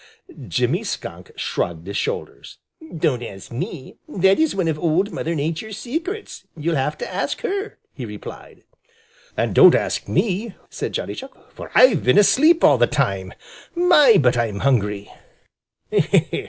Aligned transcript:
Jimmy 0.47 0.83
Skunk 0.83 1.29
shrugged 1.35 1.85
his 1.85 1.95
shoulders. 1.95 2.57
"Don't 2.97 3.21
ask 3.21 3.51
me. 3.51 3.97
That 4.09 4.39
is 4.39 4.55
one 4.55 4.67
of 4.67 4.79
Old 4.79 5.11
Mother 5.11 5.35
Nature's 5.35 5.77
secrets; 5.77 6.43
you'll 6.57 6.75
have 6.75 6.97
to 6.97 7.13
ask 7.13 7.41
her," 7.41 7.77
he 7.93 8.03
replied. 8.05 8.63
"And 9.37 9.53
don't 9.53 9.75
ask 9.75 10.07
me," 10.07 10.55
said 10.71 10.93
Johnny 10.93 11.13
Chuck, 11.13 11.51
"for 11.53 11.69
I've 11.75 12.03
been 12.03 12.17
asleep 12.17 12.63
all 12.63 12.79
the 12.79 12.87
time. 12.87 13.33
My, 13.75 14.17
but 14.19 14.37
I'm 14.37 14.61
hungry!" 14.61 15.11